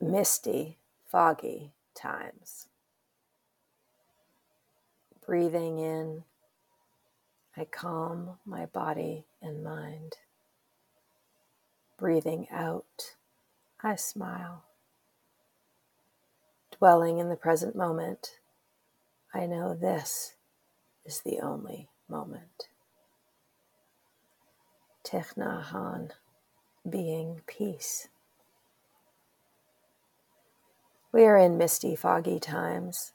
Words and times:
misty, 0.00 0.78
foggy 1.06 1.72
times. 1.94 2.68
Breathing 5.26 5.78
in, 5.78 6.24
I 7.56 7.64
calm 7.64 8.38
my 8.46 8.66
body 8.66 9.26
and 9.42 9.62
mind. 9.62 10.14
Breathing 11.98 12.48
out, 12.50 13.16
I 13.82 13.96
smile. 13.96 14.64
Dwelling 16.78 17.18
in 17.18 17.28
the 17.28 17.36
present 17.36 17.76
moment, 17.76 18.38
I 19.34 19.46
know 19.46 19.74
this 19.74 20.34
is 21.04 21.20
the 21.20 21.40
only 21.40 21.88
moment. 22.08 22.68
Hanh, 25.06 26.10
being 26.88 27.42
peace. 27.46 28.08
We 31.12 31.24
are 31.24 31.36
in 31.36 31.58
misty, 31.58 31.96
foggy 31.96 32.38
times. 32.38 33.12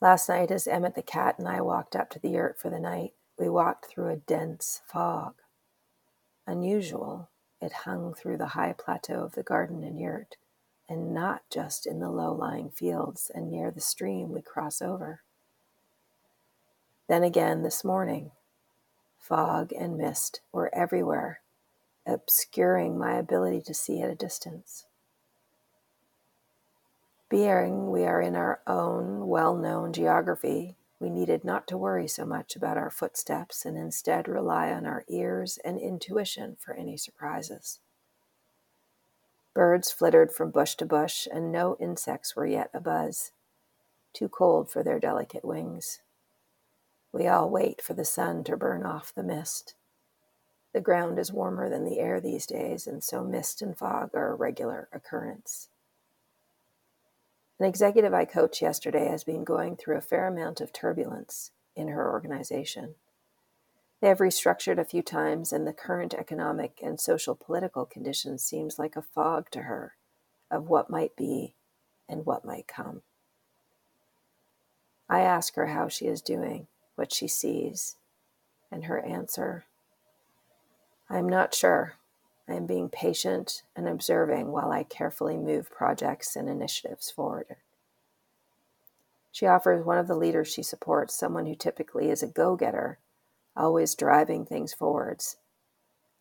Last 0.00 0.28
night, 0.28 0.50
as 0.50 0.66
Emmett 0.66 0.96
the 0.96 1.02
cat 1.02 1.36
and 1.38 1.46
I 1.46 1.60
walked 1.60 1.94
up 1.94 2.10
to 2.10 2.18
the 2.18 2.30
yurt 2.30 2.58
for 2.58 2.70
the 2.70 2.80
night, 2.80 3.12
we 3.38 3.48
walked 3.48 3.86
through 3.86 4.08
a 4.08 4.16
dense 4.16 4.82
fog. 4.84 5.34
Unusual, 6.44 7.28
it 7.60 7.84
hung 7.84 8.14
through 8.14 8.36
the 8.36 8.46
high 8.46 8.74
plateau 8.76 9.22
of 9.22 9.36
the 9.36 9.44
garden 9.44 9.84
and 9.84 10.00
yurt, 10.00 10.34
and 10.88 11.14
not 11.14 11.42
just 11.50 11.86
in 11.86 12.00
the 12.00 12.10
low 12.10 12.32
lying 12.32 12.70
fields 12.70 13.30
and 13.32 13.48
near 13.48 13.70
the 13.70 13.80
stream 13.80 14.32
we 14.32 14.42
cross 14.42 14.82
over. 14.82 15.22
Then 17.08 17.22
again 17.22 17.62
this 17.62 17.84
morning, 17.84 18.32
fog 19.20 19.72
and 19.72 19.96
mist 19.96 20.40
were 20.50 20.74
everywhere, 20.74 21.42
obscuring 22.04 22.98
my 22.98 23.12
ability 23.12 23.60
to 23.60 23.72
see 23.74 24.00
at 24.00 24.10
a 24.10 24.16
distance. 24.16 24.86
Being 27.28 27.90
we 27.90 28.06
are 28.06 28.22
in 28.22 28.34
our 28.34 28.62
own 28.66 29.26
well 29.28 29.54
known 29.54 29.92
geography, 29.92 30.76
we 30.98 31.10
needed 31.10 31.44
not 31.44 31.66
to 31.66 31.76
worry 31.76 32.08
so 32.08 32.24
much 32.24 32.56
about 32.56 32.78
our 32.78 32.90
footsteps 32.90 33.66
and 33.66 33.76
instead 33.76 34.26
rely 34.26 34.72
on 34.72 34.86
our 34.86 35.04
ears 35.08 35.58
and 35.62 35.78
intuition 35.78 36.56
for 36.58 36.72
any 36.72 36.96
surprises. 36.96 37.80
Birds 39.52 39.92
flittered 39.92 40.32
from 40.32 40.50
bush 40.50 40.74
to 40.76 40.86
bush, 40.86 41.28
and 41.30 41.52
no 41.52 41.76
insects 41.78 42.34
were 42.34 42.46
yet 42.46 42.72
abuzz, 42.72 43.32
too 44.14 44.28
cold 44.28 44.70
for 44.70 44.82
their 44.82 44.98
delicate 44.98 45.44
wings. 45.44 46.00
We 47.12 47.26
all 47.26 47.50
wait 47.50 47.82
for 47.82 47.92
the 47.92 48.04
sun 48.06 48.42
to 48.44 48.56
burn 48.56 48.86
off 48.86 49.14
the 49.14 49.22
mist. 49.22 49.74
The 50.72 50.80
ground 50.80 51.18
is 51.18 51.32
warmer 51.32 51.68
than 51.68 51.84
the 51.84 51.98
air 51.98 52.20
these 52.20 52.46
days, 52.46 52.86
and 52.86 53.04
so 53.04 53.22
mist 53.22 53.60
and 53.60 53.76
fog 53.76 54.14
are 54.14 54.32
a 54.32 54.34
regular 54.34 54.88
occurrence. 54.92 55.68
An 57.58 57.66
executive 57.66 58.14
I 58.14 58.24
coached 58.24 58.62
yesterday 58.62 59.08
has 59.08 59.24
been 59.24 59.42
going 59.42 59.76
through 59.76 59.96
a 59.96 60.00
fair 60.00 60.26
amount 60.26 60.60
of 60.60 60.72
turbulence 60.72 61.50
in 61.74 61.88
her 61.88 62.10
organization. 62.10 62.94
They 64.00 64.08
have 64.08 64.18
restructured 64.18 64.78
a 64.78 64.84
few 64.84 65.02
times, 65.02 65.52
and 65.52 65.66
the 65.66 65.72
current 65.72 66.14
economic 66.14 66.78
and 66.82 67.00
social 67.00 67.34
political 67.34 67.84
conditions 67.84 68.44
seems 68.44 68.78
like 68.78 68.94
a 68.94 69.02
fog 69.02 69.50
to 69.50 69.62
her 69.62 69.96
of 70.50 70.68
what 70.68 70.88
might 70.88 71.16
be 71.16 71.54
and 72.08 72.24
what 72.24 72.44
might 72.44 72.68
come. 72.68 73.02
I 75.08 75.20
ask 75.20 75.56
her 75.56 75.66
how 75.66 75.88
she 75.88 76.06
is 76.06 76.22
doing, 76.22 76.68
what 76.94 77.12
she 77.12 77.26
sees, 77.26 77.96
and 78.70 78.84
her 78.84 79.00
answer 79.00 79.64
I'm 81.10 81.28
not 81.28 81.54
sure. 81.54 81.94
I 82.48 82.54
am 82.54 82.66
being 82.66 82.88
patient 82.88 83.62
and 83.76 83.86
observing 83.86 84.50
while 84.50 84.70
I 84.72 84.82
carefully 84.82 85.36
move 85.36 85.70
projects 85.70 86.34
and 86.34 86.48
initiatives 86.48 87.10
forward. 87.10 87.56
She 89.30 89.46
offers 89.46 89.84
one 89.84 89.98
of 89.98 90.08
the 90.08 90.16
leaders 90.16 90.48
she 90.48 90.62
supports, 90.62 91.14
someone 91.14 91.44
who 91.44 91.54
typically 91.54 92.10
is 92.10 92.22
a 92.22 92.26
go 92.26 92.56
getter, 92.56 92.98
always 93.54 93.94
driving 93.94 94.46
things 94.46 94.72
forwards, 94.72 95.36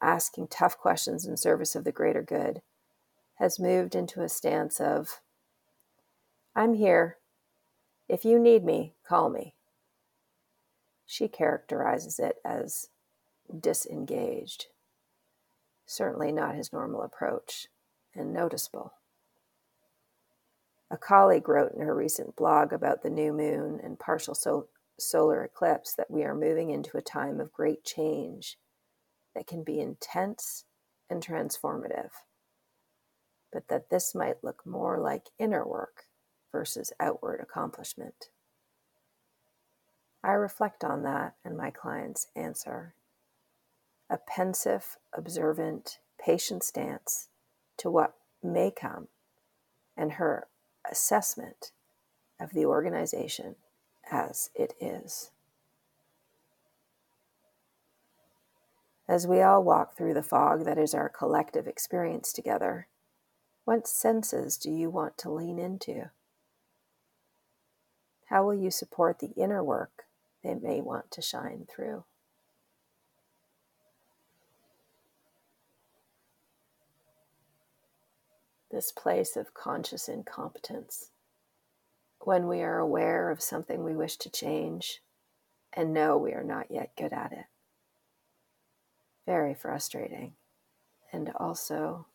asking 0.00 0.48
tough 0.48 0.78
questions 0.78 1.26
in 1.26 1.36
service 1.36 1.74
of 1.74 1.84
the 1.84 1.92
greater 1.92 2.22
good, 2.22 2.62
has 3.34 3.60
moved 3.60 3.94
into 3.94 4.22
a 4.22 4.28
stance 4.28 4.80
of, 4.80 5.20
I'm 6.56 6.74
here. 6.74 7.18
If 8.08 8.24
you 8.24 8.38
need 8.38 8.64
me, 8.64 8.94
call 9.06 9.28
me. 9.28 9.54
She 11.04 11.28
characterizes 11.28 12.18
it 12.18 12.36
as 12.44 12.88
disengaged 13.60 14.68
certainly 15.86 16.32
not 16.32 16.54
his 16.54 16.72
normal 16.72 17.02
approach, 17.02 17.68
and 18.14 18.32
noticeable. 18.32 18.94
A 20.90 20.96
colleague 20.96 21.48
wrote 21.48 21.72
in 21.72 21.80
her 21.80 21.94
recent 21.94 22.36
blog 22.36 22.72
about 22.72 23.02
the 23.02 23.10
new 23.10 23.32
moon 23.32 23.80
and 23.82 23.98
partial 23.98 24.34
sol- 24.34 24.68
solar 24.98 25.42
eclipse 25.44 25.94
that 25.94 26.10
we 26.10 26.22
are 26.22 26.34
moving 26.34 26.70
into 26.70 26.96
a 26.96 27.02
time 27.02 27.40
of 27.40 27.52
great 27.52 27.84
change 27.84 28.58
that 29.34 29.46
can 29.46 29.64
be 29.64 29.80
intense 29.80 30.64
and 31.10 31.24
transformative, 31.24 32.10
but 33.52 33.68
that 33.68 33.90
this 33.90 34.14
might 34.14 34.44
look 34.44 34.64
more 34.64 34.98
like 34.98 35.30
inner 35.38 35.66
work 35.66 36.04
versus 36.52 36.92
outward 37.00 37.40
accomplishment. 37.40 38.28
I 40.22 40.32
reflect 40.32 40.84
on 40.84 41.02
that 41.02 41.34
and 41.44 41.56
my 41.56 41.70
client's 41.70 42.28
answer 42.36 42.94
a 44.10 44.18
pensive, 44.18 44.96
observant, 45.12 45.98
patient 46.18 46.62
stance 46.62 47.28
to 47.76 47.90
what 47.90 48.14
may 48.42 48.70
come 48.70 49.08
and 49.96 50.12
her 50.12 50.46
assessment 50.90 51.72
of 52.40 52.52
the 52.52 52.64
organization 52.64 53.56
as 54.10 54.50
it 54.54 54.74
is. 54.80 55.30
As 59.06 59.26
we 59.26 59.42
all 59.42 59.62
walk 59.62 59.96
through 59.96 60.14
the 60.14 60.22
fog 60.22 60.64
that 60.64 60.78
is 60.78 60.94
our 60.94 61.08
collective 61.08 61.66
experience 61.66 62.32
together, 62.32 62.88
what 63.64 63.86
senses 63.86 64.56
do 64.56 64.70
you 64.70 64.88
want 64.88 65.18
to 65.18 65.30
lean 65.30 65.58
into? 65.58 66.10
How 68.26 68.44
will 68.44 68.54
you 68.54 68.70
support 68.70 69.18
the 69.18 69.32
inner 69.36 69.62
work 69.62 70.04
they 70.42 70.54
may 70.54 70.80
want 70.80 71.10
to 71.12 71.22
shine 71.22 71.66
through? 71.68 72.04
This 78.74 78.90
place 78.90 79.36
of 79.36 79.54
conscious 79.54 80.08
incompetence. 80.08 81.10
When 82.20 82.48
we 82.48 82.60
are 82.60 82.78
aware 82.78 83.30
of 83.30 83.40
something 83.40 83.84
we 83.84 83.94
wish 83.94 84.16
to 84.16 84.30
change 84.30 85.00
and 85.72 85.94
know 85.94 86.18
we 86.18 86.32
are 86.32 86.42
not 86.42 86.70
yet 86.70 86.90
good 86.96 87.12
at 87.12 87.30
it. 87.30 87.44
Very 89.26 89.54
frustrating 89.54 90.32
and 91.12 91.30
also 91.36 92.06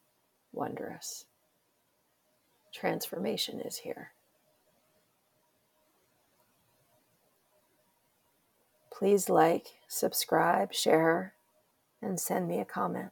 wondrous. 0.52 1.26
Transformation 2.74 3.62
is 3.62 3.78
here. 3.78 4.12
Please 8.92 9.30
like, 9.30 9.68
subscribe, 9.88 10.74
share, 10.74 11.34
and 12.02 12.20
send 12.20 12.50
me 12.50 12.60
a 12.60 12.66
comment. 12.66 13.12